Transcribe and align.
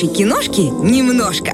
Хорошей 0.00 0.16
киношки 0.16 0.60
немножко. 0.60 1.52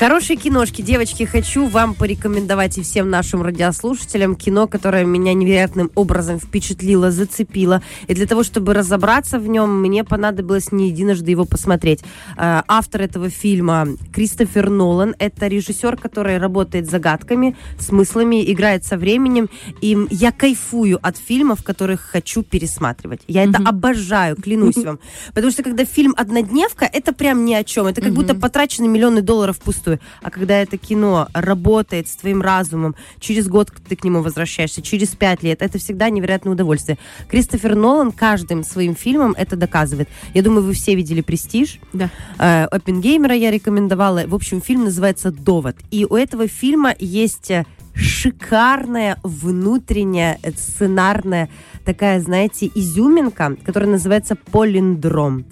Хорошие 0.00 0.38
киношки, 0.38 0.80
девочки, 0.80 1.24
хочу 1.24 1.66
вам 1.66 1.92
порекомендовать 1.92 2.78
и 2.78 2.82
всем 2.82 3.10
нашим 3.10 3.42
радиослушателям 3.42 4.34
кино, 4.34 4.66
которое 4.66 5.04
меня 5.04 5.34
невероятным 5.34 5.90
образом 5.94 6.40
впечатлило, 6.40 7.10
зацепило. 7.10 7.82
И 8.06 8.14
для 8.14 8.26
того, 8.26 8.42
чтобы 8.42 8.72
разобраться 8.72 9.38
в 9.38 9.46
нем, 9.46 9.78
мне 9.78 10.02
понадобилось 10.02 10.72
не 10.72 10.88
единожды 10.88 11.32
его 11.32 11.44
посмотреть. 11.44 12.00
Э, 12.38 12.62
автор 12.66 13.02
этого 13.02 13.28
фильма 13.28 13.88
Кристофер 14.10 14.70
Нолан. 14.70 15.14
Это 15.18 15.48
режиссер, 15.48 15.98
который 15.98 16.38
работает 16.38 16.86
с 16.86 16.90
загадками, 16.90 17.54
смыслами, 17.78 18.50
играет 18.50 18.86
со 18.86 18.96
временем. 18.96 19.50
И 19.82 19.98
я 20.08 20.32
кайфую 20.32 20.98
от 21.02 21.18
фильмов, 21.18 21.62
которых 21.62 22.00
хочу 22.00 22.42
пересматривать. 22.42 23.20
Я 23.28 23.44
это 23.44 23.58
обожаю, 23.62 24.36
клянусь 24.36 24.78
вам. 24.78 24.98
Потому 25.34 25.52
что 25.52 25.62
когда 25.62 25.84
фильм 25.84 26.14
«Однодневка», 26.16 26.88
это 26.90 27.12
прям 27.12 27.44
ни 27.44 27.52
о 27.52 27.64
чем. 27.64 27.86
Это 27.86 28.00
как 28.00 28.14
будто 28.14 28.34
потрачены 28.34 28.88
миллионы 28.88 29.20
долларов 29.20 29.58
впустую. 29.58 29.89
А 30.22 30.30
когда 30.30 30.58
это 30.58 30.76
кино 30.76 31.28
работает 31.32 32.08
с 32.08 32.16
твоим 32.16 32.42
разумом, 32.42 32.94
через 33.18 33.48
год 33.48 33.72
ты 33.88 33.96
к 33.96 34.04
нему 34.04 34.22
возвращаешься, 34.22 34.82
через 34.82 35.08
пять 35.08 35.42
лет, 35.42 35.62
это 35.62 35.78
всегда 35.78 36.10
невероятное 36.10 36.52
удовольствие. 36.52 36.98
Кристофер 37.28 37.74
Нолан 37.74 38.12
каждым 38.12 38.62
своим 38.62 38.94
фильмом 38.94 39.34
это 39.36 39.56
доказывает. 39.56 40.08
Я 40.34 40.42
думаю, 40.42 40.64
вы 40.64 40.74
все 40.74 40.94
видели 40.94 41.20
«Престиж». 41.20 41.80
Да. 41.92 42.10
Э, 42.38 42.64
Оппенгеймера 42.64 43.34
я 43.34 43.50
рекомендовала. 43.50 44.24
В 44.26 44.34
общем, 44.34 44.60
фильм 44.60 44.84
называется 44.84 45.30
«Довод». 45.30 45.76
И 45.90 46.04
у 46.04 46.14
этого 46.14 46.46
фильма 46.46 46.94
есть 46.98 47.50
э, 47.50 47.64
шикарная 47.94 49.18
внутренняя 49.22 50.38
э, 50.42 50.52
сценарная 50.52 51.48
такая, 51.84 52.20
знаете, 52.20 52.70
изюминка, 52.74 53.56
которая 53.64 53.90
называется 53.90 54.36
полиндром. 54.36 55.44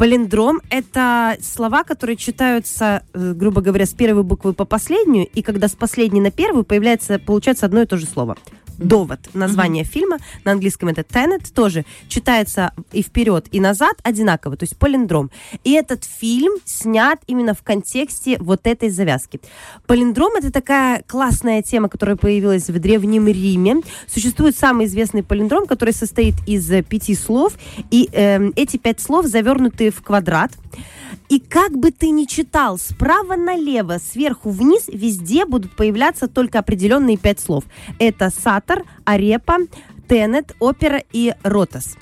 Полиндром– 0.00 0.62
это 0.70 1.36
слова, 1.42 1.84
которые 1.84 2.16
читаются, 2.16 3.02
э, 3.12 3.34
грубо 3.34 3.60
говоря, 3.60 3.84
с 3.84 3.92
первой 3.92 4.22
буквы 4.22 4.54
по 4.54 4.64
последнюю, 4.64 5.26
и 5.26 5.42
когда 5.42 5.68
с 5.68 5.72
последней 5.72 6.22
на 6.22 6.30
первую 6.30 6.64
появляется, 6.64 7.18
получается 7.18 7.66
одно 7.66 7.82
и 7.82 7.84
то 7.84 7.98
же 7.98 8.06
слово. 8.06 8.38
Довод. 8.80 9.20
Название 9.34 9.84
фильма 9.84 10.18
на 10.44 10.52
английском 10.52 10.88
это 10.88 11.02
Tenet 11.02 11.52
тоже 11.54 11.84
читается 12.08 12.72
и 12.92 13.02
вперед, 13.02 13.46
и 13.52 13.60
назад 13.60 13.96
одинаково, 14.02 14.56
то 14.56 14.64
есть 14.64 14.76
полиндром. 14.78 15.30
И 15.64 15.72
этот 15.72 16.04
фильм 16.04 16.54
снят 16.64 17.20
именно 17.26 17.54
в 17.54 17.62
контексте 17.62 18.38
вот 18.40 18.60
этой 18.64 18.88
завязки. 18.88 19.40
Полиндром 19.86 20.32
это 20.36 20.50
такая 20.50 21.02
классная 21.06 21.62
тема, 21.62 21.88
которая 21.90 22.16
появилась 22.16 22.70
в 22.70 22.78
Древнем 22.78 23.26
Риме. 23.26 23.82
Существует 24.06 24.56
самый 24.56 24.86
известный 24.86 25.22
полиндром, 25.22 25.66
который 25.66 25.92
состоит 25.92 26.34
из 26.46 26.70
э, 26.70 26.82
пяти 26.82 27.14
слов, 27.14 27.54
и 27.90 28.08
эм, 28.12 28.52
эти 28.56 28.78
пять 28.78 29.00
слов 29.00 29.26
завернуты 29.26 29.90
в 29.90 30.02
квадрат. 30.02 30.52
И 31.28 31.38
как 31.38 31.78
бы 31.78 31.92
ты 31.92 32.10
ни 32.10 32.24
читал 32.24 32.76
справа 32.76 33.36
налево, 33.36 33.98
сверху 33.98 34.50
вниз, 34.50 34.88
везде 34.88 35.44
будут 35.44 35.76
появляться 35.76 36.26
только 36.26 36.58
определенные 36.58 37.16
пять 37.16 37.38
слов. 37.38 37.64
Это 38.00 38.30
Сатор, 38.70 38.84
Арепа, 39.04 39.56
Тенет, 40.08 40.54
Опера 40.60 41.02
и 41.12 41.34
Ротас. 41.42 41.96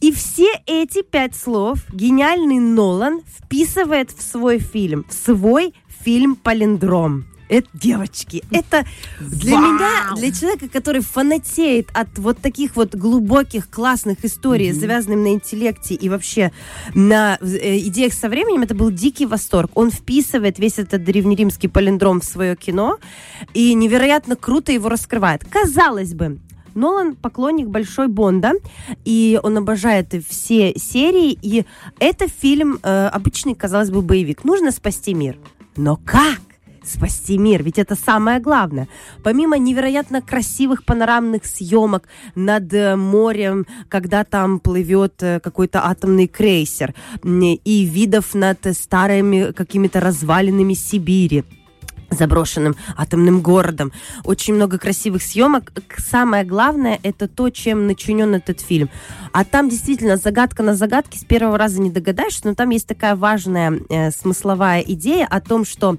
И 0.00 0.12
все 0.12 0.48
эти 0.66 1.02
пять 1.02 1.34
слов 1.34 1.78
гениальный 1.92 2.58
Нолан 2.58 3.22
вписывает 3.26 4.10
в 4.10 4.20
свой 4.20 4.58
фильм, 4.58 5.06
в 5.08 5.14
свой 5.14 5.74
фильм 6.04 6.36
«Палиндром». 6.36 7.24
Это, 7.48 7.68
девочки, 7.74 8.42
это 8.50 8.84
для 9.20 9.56
Вау! 9.56 9.74
меня, 9.74 10.14
для 10.16 10.32
человека, 10.32 10.68
который 10.68 11.02
фанатеет 11.02 11.88
от 11.92 12.18
вот 12.18 12.38
таких 12.38 12.76
вот 12.76 12.94
глубоких, 12.94 13.68
классных 13.68 14.24
историй, 14.24 14.72
завязанных 14.72 15.18
на 15.18 15.32
интеллекте 15.34 15.94
и 15.94 16.08
вообще 16.08 16.52
на 16.94 17.38
э, 17.40 17.78
идеях 17.78 18.14
со 18.14 18.28
временем, 18.28 18.62
это 18.62 18.74
был 18.74 18.90
дикий 18.90 19.26
восторг. 19.26 19.70
Он 19.74 19.90
вписывает 19.90 20.58
весь 20.58 20.78
этот 20.78 21.04
древнеримский 21.04 21.68
палиндром 21.68 22.20
в 22.20 22.24
свое 22.24 22.56
кино 22.56 22.98
и 23.54 23.74
невероятно 23.74 24.36
круто 24.36 24.72
его 24.72 24.88
раскрывает. 24.88 25.44
Казалось 25.44 26.14
бы, 26.14 26.38
Нолан 26.74 27.16
поклонник 27.16 27.68
большой 27.68 28.08
Бонда, 28.08 28.52
и 29.04 29.38
он 29.42 29.58
обожает 29.58 30.14
все 30.28 30.74
серии, 30.76 31.38
и 31.42 31.66
это 31.98 32.28
фильм 32.28 32.78
э, 32.82 33.06
обычный, 33.08 33.54
казалось 33.54 33.90
бы, 33.90 34.02
боевик. 34.02 34.44
Нужно 34.44 34.72
спасти 34.72 35.14
мир. 35.14 35.36
Но 35.76 35.96
как? 35.96 36.40
Спасти 36.84 37.38
мир, 37.38 37.62
ведь 37.62 37.78
это 37.78 37.94
самое 37.94 38.40
главное. 38.40 38.88
Помимо 39.22 39.58
невероятно 39.58 40.22
красивых 40.22 40.84
панорамных 40.84 41.44
съемок 41.44 42.08
над 42.34 42.72
э, 42.72 42.96
морем, 42.96 43.66
когда 43.88 44.24
там 44.24 44.58
плывет 44.58 45.22
э, 45.22 45.40
какой-то 45.40 45.86
атомный 45.86 46.26
крейсер, 46.26 46.94
и 47.24 47.84
видов 47.84 48.34
над 48.34 48.58
старыми 48.76 49.52
какими-то 49.52 50.00
развалинами 50.00 50.74
Сибири, 50.74 51.44
заброшенным 52.14 52.76
атомным 52.96 53.40
городом. 53.40 53.92
Очень 54.24 54.54
много 54.54 54.78
красивых 54.78 55.22
съемок. 55.22 55.72
Самое 55.96 56.44
главное, 56.44 56.98
это 57.02 57.28
то, 57.28 57.50
чем 57.50 57.86
начинен 57.86 58.34
этот 58.34 58.60
фильм. 58.60 58.90
А 59.32 59.44
там 59.44 59.68
действительно 59.68 60.16
загадка 60.16 60.62
на 60.62 60.74
загадке 60.74 61.18
с 61.18 61.24
первого 61.24 61.58
раза 61.58 61.80
не 61.80 61.90
догадаешься, 61.90 62.46
но 62.46 62.54
там 62.54 62.70
есть 62.70 62.86
такая 62.86 63.16
важная 63.16 63.80
э, 63.88 64.10
смысловая 64.10 64.80
идея 64.80 65.26
о 65.26 65.40
том, 65.40 65.64
что 65.64 65.96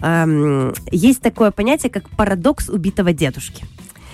эм, 0.00 0.72
есть 0.90 1.20
такое 1.20 1.50
понятие, 1.50 1.90
как 1.90 2.08
парадокс 2.10 2.68
убитого 2.68 3.12
дедушки. 3.12 3.66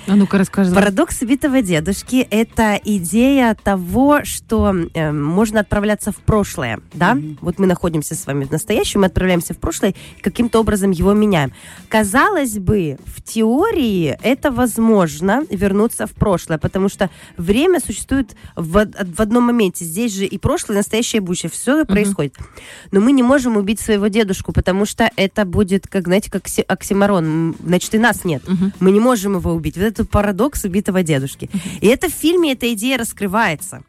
А 0.07 0.15
ну-ка 0.15 0.39
расскажи. 0.39 0.75
Парадокс 0.75 1.21
убитого 1.23 1.63
дедушки– 1.63 2.27
это 2.31 2.81
идея 2.85 3.57
того, 3.63 4.21
что 4.25 4.75
э, 4.95 5.13
можно 5.13 5.61
отправляться 5.61 6.13
в 6.13 6.17
прошлое, 6.17 6.81
да? 6.93 7.19
Вот 7.41 7.59
мы 7.59 7.67
находимся 7.67 8.15
с 8.15 8.27
вами 8.27 8.45
в 8.45 8.53
настоящем, 8.53 9.01
мы 9.01 9.07
отправляемся 9.07 9.55
в 9.55 9.59
прошлое, 9.59 9.95
каким-то 10.21 10.61
образом 10.61 10.91
его 10.91 11.13
меняем. 11.13 11.53
Казалось 11.89 12.59
бы, 12.59 12.99
в 13.05 13.23
теории 13.23 14.17
это 14.23 14.51
возможно 14.51 15.43
вернуться 15.51 16.07
в 16.07 16.13
прошлое, 16.13 16.59
потому 16.59 16.89
что 16.89 17.11
время 17.37 17.81
существует 17.81 18.37
в, 18.55 18.87
в 18.87 19.21
одном 19.21 19.45
моменте. 19.45 19.85
Здесь 19.85 20.15
же 20.15 20.25
и 20.25 20.39
прошлое, 20.39 20.77
и 20.77 20.79
настоящее, 20.79 21.19
и 21.19 21.25
будущее. 21.25 21.51
Все 21.51 21.85
происходит. 21.85 22.37
Но 22.93 23.01
мы 23.01 23.13
не 23.13 23.23
можем 23.23 23.57
убить 23.57 23.81
своего 23.81 24.07
дедушку, 24.09 24.53
потому 24.53 24.87
что 24.87 25.11
это 25.17 25.45
будет, 25.45 25.87
как, 25.87 26.07
знаете, 26.07 26.31
как 26.31 26.47
окси- 26.47 26.65
оксиморон. 26.67 27.57
Значит, 27.65 27.95
и 27.95 27.99
нас 27.99 28.25
нет. 28.25 28.43
Мы 28.81 28.93
не 28.93 29.01
можем 29.01 29.37
его 29.37 29.53
убить. 29.53 29.77
Вот 29.77 29.96
это 29.97 30.05
парадокс 30.05 30.65
убитого 30.65 31.03
дедушки. 31.03 31.49
И 31.81 31.87
это 31.87 32.09
в 32.09 32.13
фильме 32.13 32.53
эта 32.53 32.73
идея 32.75 32.99
раскрывается. 32.99 33.83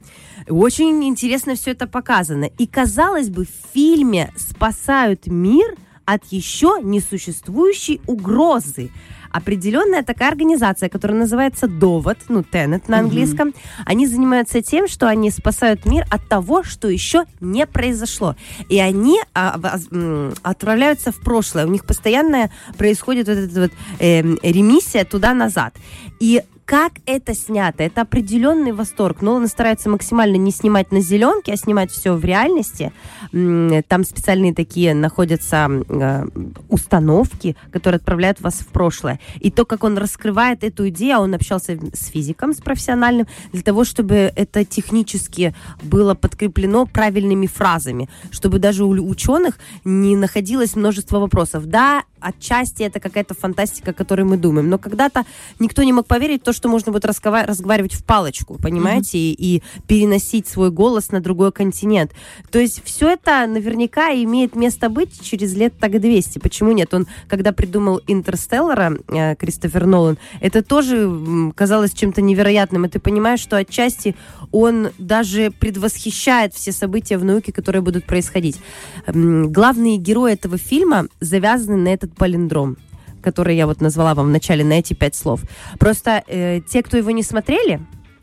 Очень 0.47 1.03
интересно 1.03 1.55
все 1.55 1.71
это 1.71 1.87
показано. 1.87 2.45
И, 2.57 2.65
казалось 2.65 3.29
бы, 3.29 3.45
в 3.45 3.73
фильме 3.73 4.31
спасают 4.37 5.27
мир 5.27 5.75
от 6.05 6.23
еще 6.31 6.79
несуществующей 6.81 7.99
угрозы. 8.07 8.91
Определенная 9.37 10.01
такая 10.01 10.29
организация, 10.29 10.89
которая 10.89 11.19
называется 11.19 11.67
Довод, 11.67 12.17
ну, 12.27 12.41
Тенет 12.41 12.87
на 12.87 12.97
английском, 12.99 13.53
они 13.85 14.07
занимаются 14.07 14.63
тем, 14.63 14.87
что 14.87 15.07
они 15.07 15.29
спасают 15.29 15.85
мир 15.85 16.05
от 16.09 16.27
того, 16.27 16.63
что 16.63 16.87
еще 16.87 17.25
не 17.39 17.67
произошло. 17.67 18.35
И 18.67 18.79
они 18.79 19.19
а, 19.35 19.59
м, 19.91 20.33
отправляются 20.41 21.11
в 21.11 21.19
прошлое. 21.19 21.67
У 21.67 21.69
них 21.69 21.85
постоянно 21.85 22.49
происходит 22.79 23.27
вот 23.27 23.37
эта 23.37 23.61
вот 23.61 23.71
эм, 23.99 24.39
ремиссия 24.41 25.05
туда-назад. 25.05 25.75
И 26.19 26.41
как 26.67 26.91
это 27.05 27.33
снято, 27.33 27.81
это 27.81 28.01
определенный 28.01 28.73
восторг. 28.73 29.21
Нолан 29.21 29.47
старается 29.47 29.89
максимально 29.89 30.35
не 30.35 30.51
снимать 30.51 30.91
на 30.91 30.99
зеленке, 30.99 31.53
а 31.53 31.55
снимать 31.55 31.91
все 31.91 32.11
в 32.11 32.25
реальности. 32.25 32.91
Там 33.31 34.03
специальные 34.03 34.53
такие 34.53 34.93
находятся 34.93 35.69
э, 35.69 36.25
установки, 36.67 37.55
которые 37.71 37.99
отправляют 37.99 38.41
вас 38.41 38.55
в 38.55 38.67
прошлое. 38.67 39.21
И 39.39 39.49
то, 39.49 39.63
как 39.63 39.85
он 39.85 39.97
раскрывает 39.97 40.65
эту 40.65 40.89
идею, 40.89 41.19
а 41.19 41.21
он 41.21 41.33
общался 41.33 41.79
с 41.93 42.07
физиком, 42.07 42.53
с 42.53 42.57
профессиональным, 42.57 43.27
для 43.53 43.61
того, 43.61 43.85
чтобы 43.85 44.33
это 44.35 44.65
технически 44.65 45.55
было 45.81 46.15
подкреплено 46.15 46.85
правильными 46.85 47.47
фразами, 47.47 48.09
чтобы 48.29 48.59
даже 48.59 48.83
у 48.83 48.89
ученых 48.89 49.57
не 49.85 50.17
находилось 50.17 50.75
множество 50.75 51.19
вопросов. 51.19 51.67
Да, 51.67 52.03
отчасти 52.19 52.83
это 52.83 52.99
какая-то 52.99 53.35
фантастика, 53.35 53.91
о 53.91 53.93
которой 53.93 54.23
мы 54.23 54.35
думаем, 54.35 54.69
но 54.69 54.77
когда-то 54.77 55.25
никто 55.59 55.83
не 55.83 55.93
мог 55.93 56.07
поверить 56.07 56.41
в 56.41 56.43
то, 56.43 56.56
что 56.57 56.67
можно 56.69 56.91
будет 56.91 57.05
разгова- 57.05 57.45
разговаривать 57.45 57.93
в 57.93 58.03
палочку, 58.03 58.57
понимаете, 58.61 59.17
и, 59.17 59.35
и 59.37 59.63
переносить 59.87 60.47
свой 60.47 60.71
голос 60.71 61.11
на 61.11 61.21
другой 61.21 61.51
континент. 61.51 62.11
То 62.51 62.59
есть 62.59 62.81
все 62.83 63.11
это 63.11 63.45
наверняка 63.47 64.11
имеет 64.11 64.55
место 64.55 64.89
быть 64.89 65.21
через 65.21 65.55
лет 65.55 65.73
так 65.79 65.99
200. 66.01 66.39
Почему 66.39 66.71
нет? 66.71 66.93
Он, 66.93 67.07
когда 67.27 67.51
придумал 67.51 68.01
«Интерстеллара», 68.07 68.97
э, 69.07 69.35
Кристофер 69.35 69.85
Нолан, 69.85 70.17
это 70.41 70.63
тоже 70.63 71.09
казалось 71.55 71.93
чем-то 71.93 72.21
невероятным. 72.21 72.85
И 72.85 72.89
ты 72.89 72.99
понимаешь, 72.99 73.39
что 73.39 73.57
отчасти 73.57 74.15
он 74.51 74.89
даже 74.97 75.51
предвосхищает 75.51 76.53
все 76.53 76.71
события 76.71 77.17
в 77.17 77.23
науке, 77.23 77.51
которые 77.51 77.81
будут 77.81 78.05
происходить. 78.05 78.59
Главные 79.05 79.97
герои 79.97 80.33
этого 80.33 80.57
фильма 80.57 81.07
завязаны 81.19 81.77
на 81.77 81.89
этот 81.89 82.15
палиндром 82.15 82.77
который 83.21 83.55
я 83.55 83.67
вот 83.67 83.81
назвала 83.81 84.13
вам 84.13 84.27
в 84.27 84.29
начале, 84.29 84.63
на 84.63 84.73
эти 84.73 84.93
пять 84.93 85.15
слов. 85.15 85.41
Просто 85.79 86.23
э, 86.27 86.61
те, 86.67 86.83
кто 86.83 86.97
его 86.97 87.11
не 87.11 87.23
смотрели, 87.23 87.81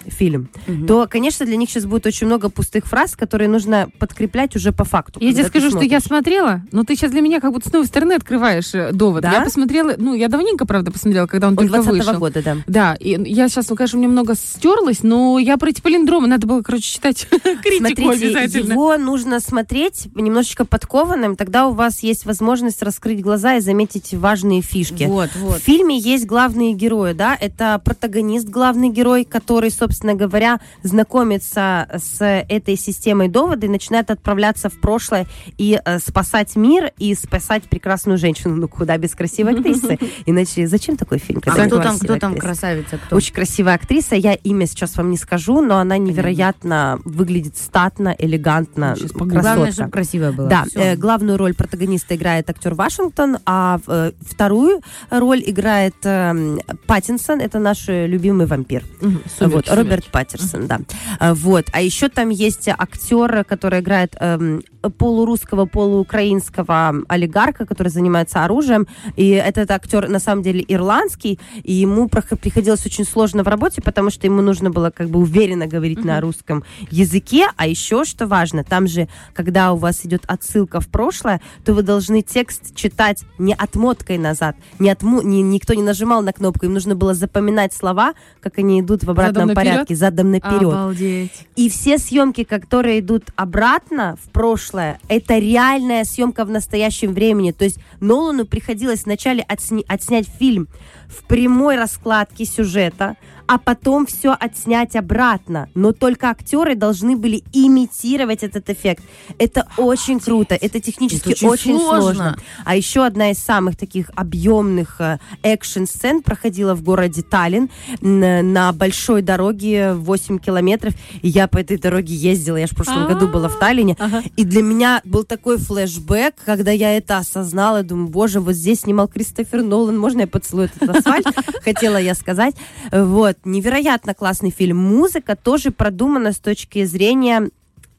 фильм, 0.08 0.48
то, 0.86 1.06
конечно, 1.08 1.46
для 1.46 1.56
них 1.56 1.70
сейчас 1.70 1.84
будет 1.84 2.06
очень 2.06 2.26
много 2.26 2.48
пустых 2.48 2.86
фраз, 2.86 3.16
которые 3.16 3.48
нужно 3.48 3.88
подкреплять 3.98 4.54
уже 4.56 4.72
по 4.72 4.84
факту. 4.84 5.20
Я 5.22 5.32
тебе 5.32 5.44
скажу, 5.44 5.70
что 5.70 5.80
я 5.80 6.00
смотрела, 6.00 6.62
но 6.72 6.84
ты 6.84 6.96
сейчас 6.96 7.10
для 7.10 7.20
меня 7.20 7.40
как 7.40 7.52
будто 7.52 7.68
с 7.68 7.72
новой 7.72 7.86
стороны 7.86 8.12
открываешь 8.12 8.74
э, 8.74 8.92
довод. 8.92 9.22
Да? 9.22 9.32
Я 9.32 9.40
посмотрела, 9.42 9.94
ну, 9.96 10.14
я 10.14 10.28
давненько, 10.28 10.66
правда, 10.66 10.90
посмотрела, 10.92 11.26
когда 11.26 11.48
он, 11.48 11.52
Он 11.52 11.68
только 11.68 11.82
20 11.82 11.90
вышел. 11.92 12.18
года, 12.18 12.42
да. 12.42 12.56
Да, 12.66 12.94
и 12.94 13.10
я 13.30 13.48
сейчас, 13.48 13.68
ну, 13.70 13.76
конечно, 13.76 13.98
у 13.98 14.02
меня 14.02 14.10
много 14.10 14.34
стерлось, 14.34 15.02
но 15.02 15.38
я 15.38 15.56
про 15.56 15.70
эти 15.70 15.80
палиндромы, 15.80 16.28
надо 16.28 16.46
было, 16.46 16.62
короче, 16.62 16.84
читать 16.84 17.26
критику 17.62 18.02
Смотрите, 18.02 18.36
обязательно. 18.36 18.72
его 18.72 18.96
нужно 18.98 19.40
смотреть 19.40 20.08
немножечко 20.14 20.64
подкованным, 20.64 21.36
тогда 21.36 21.68
у 21.68 21.72
вас 21.72 22.00
есть 22.02 22.26
возможность 22.26 22.82
раскрыть 22.82 23.20
глаза 23.20 23.56
и 23.56 23.60
заметить 23.60 24.14
важные 24.14 24.60
фишки. 24.62 25.04
Вот, 25.04 25.30
вот. 25.36 25.60
В 25.60 25.64
фильме 25.64 25.98
есть 25.98 26.26
главные 26.26 26.74
герои, 26.74 27.12
да, 27.12 27.36
это 27.40 27.80
протагонист, 27.84 28.48
главный 28.48 28.90
герой, 28.90 29.24
который, 29.24 29.70
собственно 29.70 29.93
говоря, 30.02 30.60
знакомится 30.82 31.88
с 31.94 32.20
этой 32.20 32.76
системой 32.76 33.28
довода 33.28 33.66
и 33.66 33.68
начинает 33.68 34.10
отправляться 34.10 34.68
в 34.68 34.80
прошлое 34.80 35.26
и 35.58 35.80
э, 35.84 35.98
спасать 35.98 36.56
мир 36.56 36.92
и 36.98 37.14
спасать 37.14 37.64
прекрасную 37.64 38.18
женщину. 38.18 38.56
Ну, 38.56 38.68
куда 38.68 38.96
без 38.98 39.14
красивой 39.14 39.54
актрисы? 39.58 39.98
Иначе 40.26 40.66
зачем 40.66 40.96
такой 40.96 41.18
фильм? 41.18 41.40
А 41.46 41.66
кто 41.66 41.80
там, 41.80 41.98
кто 41.98 42.16
там 42.18 42.36
красавица? 42.36 42.98
Кто? 42.98 43.16
Очень 43.16 43.34
красивая 43.34 43.74
актриса. 43.74 44.16
Я 44.16 44.34
имя 44.34 44.66
сейчас 44.66 44.96
вам 44.96 45.10
не 45.10 45.16
скажу, 45.16 45.60
но 45.60 45.78
она 45.78 45.98
невероятно 45.98 47.00
выглядит 47.04 47.56
статно, 47.56 48.14
элегантно. 48.18 48.96
Главное, 49.14 49.72
чтобы 49.72 49.90
красивая 49.90 50.32
была. 50.32 50.48
Да, 50.48 50.64
э, 50.74 50.96
главную 50.96 51.38
роль 51.38 51.54
протагониста 51.54 52.16
играет 52.16 52.50
актер 52.50 52.74
Вашингтон, 52.74 53.38
а 53.46 53.80
э, 53.86 54.12
вторую 54.20 54.80
роль 55.10 55.42
играет 55.44 55.94
э, 56.04 56.58
Паттинсон, 56.86 57.40
это 57.40 57.58
наш 57.58 57.88
э, 57.88 58.06
любимый 58.06 58.46
вампир. 58.46 58.84
Мгм, 59.00 59.22
вот, 59.40 59.68
Роберт 59.84 60.06
Паттерсон, 60.06 60.66
да. 60.66 60.80
А, 61.18 61.34
Вот. 61.34 61.66
А 61.72 61.80
еще 61.80 62.08
там 62.08 62.30
есть 62.30 62.68
актер, 62.68 63.44
который 63.44 63.80
играет 63.80 64.16
эм, 64.20 64.62
полурусского, 64.90 65.66
полуукраинского 65.66 66.94
олигарха, 67.08 67.66
который 67.66 67.88
занимается 67.88 68.44
оружием. 68.44 68.86
И 69.16 69.30
этот 69.30 69.70
актер 69.70 70.08
на 70.08 70.18
самом 70.18 70.42
деле 70.42 70.64
ирландский, 70.66 71.38
и 71.62 71.72
ему 71.72 72.08
приходилось 72.08 72.84
очень 72.86 73.04
сложно 73.04 73.42
в 73.42 73.48
работе, 73.48 73.82
потому 73.82 74.10
что 74.10 74.26
ему 74.26 74.42
нужно 74.42 74.70
было 74.70 74.90
как 74.90 75.08
бы 75.08 75.20
уверенно 75.20 75.66
говорить 75.66 76.04
на 76.04 76.20
русском 76.20 76.64
языке. 76.90 77.46
А 77.56 77.66
еще, 77.66 78.04
что 78.04 78.26
важно, 78.26 78.64
там 78.64 78.86
же, 78.86 79.08
когда 79.32 79.72
у 79.72 79.76
вас 79.76 80.04
идет 80.04 80.24
отсылка 80.26 80.80
в 80.80 80.88
прошлое, 80.88 81.40
то 81.64 81.74
вы 81.74 81.82
должны 81.82 82.22
текст 82.22 82.74
читать 82.74 83.24
не 83.38 83.54
отмоткой 83.54 84.18
назад, 84.18 84.56
не 84.78 84.90
отму, 84.90 85.22
не, 85.22 85.42
никто 85.42 85.74
не 85.74 85.82
нажимал 85.82 86.22
на 86.22 86.32
кнопку, 86.32 86.66
им 86.66 86.74
нужно 86.74 86.94
было 86.94 87.14
запоминать 87.14 87.72
слова, 87.72 88.14
как 88.40 88.58
они 88.58 88.80
идут 88.80 89.04
в 89.04 89.10
обратном 89.10 89.48
наперед? 89.48 89.72
порядке, 89.72 89.94
задом 89.94 90.30
наперед. 90.30 90.62
Обалдеть. 90.62 91.46
И 91.56 91.68
все 91.68 91.98
съемки, 91.98 92.44
которые 92.44 93.00
идут 93.00 93.24
обратно 93.36 94.16
в 94.22 94.30
прошлое, 94.30 94.73
это 95.08 95.38
реальная 95.38 96.04
съемка 96.04 96.44
в 96.44 96.50
настоящем 96.50 97.12
времени. 97.12 97.52
То 97.52 97.64
есть 97.64 97.78
Нолану 98.00 98.46
приходилось 98.46 99.04
вначале 99.04 99.44
отсни- 99.48 99.84
отснять 99.88 100.28
фильм 100.28 100.68
в 101.08 101.24
прямой 101.24 101.76
раскладке 101.76 102.44
сюжета, 102.44 103.16
а 103.46 103.58
потом 103.58 104.06
все 104.06 104.36
отснять 104.38 104.96
обратно. 104.96 105.68
Но 105.74 105.92
только 105.92 106.30
актеры 106.30 106.74
должны 106.74 107.16
были 107.16 107.42
имитировать 107.52 108.42
этот 108.42 108.70
эффект. 108.70 109.02
Это 109.38 109.66
очень 109.76 110.20
круто, 110.20 110.54
это 110.54 110.80
технически 110.80 111.32
Это 111.32 111.46
очень 111.46 111.74
очень, 111.74 111.78
сложно. 111.78 112.00
сложно. 112.00 112.36
А 112.64 112.76
еще 112.76 113.04
одна 113.04 113.30
из 113.30 113.38
самых 113.38 113.76
таких 113.76 114.10
объемных 114.14 115.00
экшн-сцен 115.42 116.22
проходила 116.22 116.74
в 116.74 116.82
городе 116.82 117.22
Таллин 117.22 117.70
на 118.00 118.72
большой 118.72 119.22
дороге 119.22 119.94
8 119.94 120.38
километров. 120.38 120.94
И 121.22 121.28
я 121.28 121.48
по 121.48 121.58
этой 121.58 121.78
дороге 121.78 122.14
ездила, 122.14 122.56
я 122.56 122.66
же 122.66 122.72
в 122.72 122.76
прошлом 122.76 123.06
году 123.06 123.28
была 123.28 123.48
в 123.48 123.58
Таллине. 123.58 123.96
И 124.36 124.44
для 124.44 124.62
меня 124.62 125.00
был 125.04 125.24
такой 125.24 125.58
флешбэк, 125.58 126.34
когда 126.44 126.70
я 126.70 126.96
это 126.96 127.18
осознала, 127.18 127.82
думаю, 127.82 128.08
боже, 128.08 128.40
вот 128.40 128.54
здесь 128.54 128.80
снимал 128.80 129.08
Кристофер 129.08 129.62
Нолан, 129.62 129.98
можно 129.98 130.22
я 130.22 130.26
поцелую 130.26 130.70
этот 130.74 130.96
асфальт? 130.96 131.26
Хотела 131.64 131.96
я 131.96 132.14
сказать. 132.14 132.54
Вот, 132.92 133.33
невероятно 133.44 134.14
классный 134.14 134.50
фильм. 134.50 134.78
Музыка 134.78 135.36
тоже 135.36 135.70
продумана 135.70 136.32
с 136.32 136.38
точки 136.38 136.84
зрения 136.84 137.50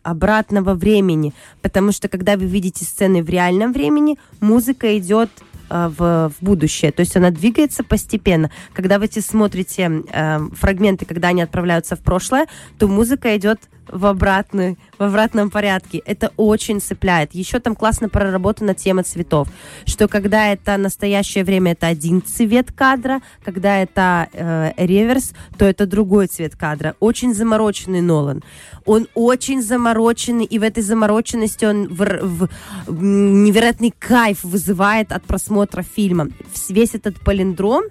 обратного 0.03 0.75
времени, 0.75 1.33
потому 1.61 1.91
что 1.91 2.07
когда 2.07 2.37
вы 2.37 2.45
видите 2.45 2.85
сцены 2.85 3.23
в 3.23 3.29
реальном 3.29 3.73
времени, 3.73 4.17
музыка 4.39 4.97
идет 4.97 5.29
в, 5.69 6.29
в 6.29 6.33
будущее, 6.41 6.91
то 6.91 7.01
есть 7.01 7.15
она 7.17 7.31
двигается 7.31 7.83
постепенно. 7.83 8.51
Когда 8.73 8.99
вы 8.99 9.07
смотрите 9.07 10.03
э, 10.11 10.39
фрагменты, 10.53 11.05
когда 11.05 11.29
они 11.29 11.41
отправляются 11.41 11.95
в 11.95 11.99
прошлое, 11.99 12.47
то 12.77 12.87
музыка 12.87 13.35
идет 13.37 13.59
в, 13.87 14.05
обратную, 14.05 14.77
в 14.97 15.03
обратном 15.03 15.49
порядке. 15.49 15.99
Это 15.99 16.31
очень 16.37 16.81
цепляет. 16.81 17.33
Еще 17.33 17.59
там 17.59 17.75
классно 17.75 18.09
проработана 18.09 18.73
тема 18.73 19.03
цветов, 19.03 19.47
что 19.85 20.07
когда 20.07 20.51
это 20.51 20.77
настоящее 20.77 21.43
время, 21.43 21.71
это 21.71 21.87
один 21.87 22.21
цвет 22.23 22.71
кадра, 22.71 23.21
когда 23.43 23.81
это 23.81 24.27
э, 24.33 24.71
реверс, 24.77 25.33
то 25.57 25.65
это 25.65 25.85
другой 25.85 26.27
цвет 26.27 26.55
кадра. 26.55 26.95
Очень 26.99 27.33
замороченный 27.33 28.01
Нолан. 28.01 28.43
Он 28.85 29.07
очень 29.15 29.63
замороченный, 29.63 30.45
и 30.45 30.59
в 30.59 30.63
этой 30.63 30.83
замороченности 30.83 31.65
он 31.65 31.87
в, 31.87 31.97
в- 32.21 32.49
невероятный 32.87 33.93
кайф 33.97 34.43
вызывает 34.43 35.11
от 35.11 35.23
просмотра 35.23 35.54
фильма. 35.95 36.27
Вс- 36.53 36.73
Весь 36.73 36.95
этот 36.95 37.19
палиндром, 37.19 37.83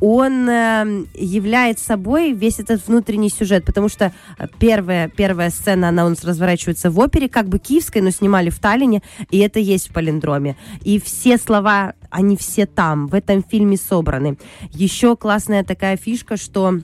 он 0.00 0.48
э, 0.48 1.04
является 1.14 1.84
собой 1.84 2.32
весь 2.32 2.58
этот 2.58 2.86
внутренний 2.86 3.30
сюжет, 3.30 3.64
потому 3.64 3.88
что 3.88 4.12
э, 4.38 4.46
первая, 4.58 5.08
первая 5.08 5.50
сцена, 5.50 5.88
она 5.88 6.06
у 6.06 6.08
нас 6.08 6.24
разворачивается 6.24 6.90
в 6.90 6.98
опере, 6.98 7.28
как 7.28 7.48
бы 7.48 7.58
киевской, 7.58 8.00
но 8.00 8.10
снимали 8.10 8.50
в 8.50 8.58
Таллине, 8.58 9.02
и 9.30 9.38
это 9.38 9.58
есть 9.58 9.90
в 9.90 9.92
палиндроме. 9.92 10.56
И 10.82 10.98
все 11.00 11.36
слова, 11.38 11.94
они 12.10 12.36
все 12.36 12.66
там, 12.66 13.08
в 13.08 13.14
этом 13.14 13.42
фильме 13.42 13.76
собраны. 13.76 14.38
Еще 14.72 15.16
классная 15.16 15.64
такая 15.64 15.96
фишка, 15.96 16.36
что 16.36 16.78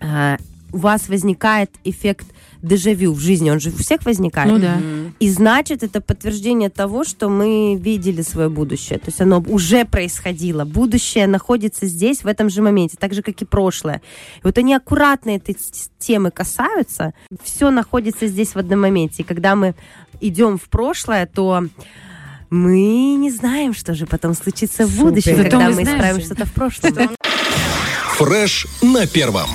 э, 0.00 0.36
у 0.72 0.78
вас 0.78 1.08
возникает 1.08 1.70
эффект 1.84 2.26
дежавю 2.62 3.12
в 3.12 3.20
жизни, 3.20 3.50
он 3.50 3.60
же 3.60 3.70
у 3.70 3.76
всех 3.76 4.04
возникает. 4.04 4.50
Ну 4.52 4.58
да. 4.58 4.78
И 5.20 5.30
значит, 5.30 5.82
это 5.82 6.00
подтверждение 6.00 6.70
того, 6.70 7.04
что 7.04 7.28
мы 7.28 7.76
видели 7.76 8.22
свое 8.22 8.48
будущее. 8.48 8.98
То 8.98 9.06
есть 9.06 9.20
оно 9.20 9.42
уже 9.46 9.84
происходило. 9.84 10.64
Будущее 10.64 11.26
находится 11.26 11.86
здесь, 11.86 12.22
в 12.24 12.26
этом 12.26 12.50
же 12.50 12.60
моменте, 12.62 12.96
так 12.98 13.14
же, 13.14 13.22
как 13.22 13.40
и 13.40 13.44
прошлое. 13.44 14.02
И 14.38 14.40
вот 14.42 14.58
они 14.58 14.74
аккуратно 14.74 15.30
этой 15.30 15.56
темы 15.98 16.30
касаются. 16.30 17.14
Все 17.42 17.70
находится 17.70 18.26
здесь 18.26 18.54
в 18.54 18.58
одном 18.58 18.80
моменте. 18.80 19.22
И 19.22 19.26
когда 19.26 19.54
мы 19.54 19.74
идем 20.20 20.58
в 20.58 20.68
прошлое, 20.68 21.26
то 21.26 21.64
мы 22.50 23.14
не 23.16 23.30
знаем, 23.30 23.72
что 23.74 23.94
же 23.94 24.06
потом 24.06 24.34
случится 24.34 24.84
в 24.86 24.90
Супер. 24.90 25.04
будущем, 25.04 25.36
Зато 25.36 25.50
когда 25.50 25.66
мы 25.68 25.72
знаем, 25.74 25.88
исправим 25.88 26.16
что- 26.20 26.34
что-то 26.34 26.44
в 26.46 26.52
прошлом. 26.52 27.10
Фреш 28.16 28.66
на 28.82 29.06
первом. 29.06 29.48